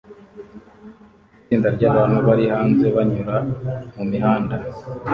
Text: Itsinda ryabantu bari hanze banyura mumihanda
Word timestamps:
Itsinda 1.39 1.67
ryabantu 1.75 2.17
bari 2.27 2.45
hanze 2.53 2.85
banyura 2.95 3.35
mumihanda 3.95 4.55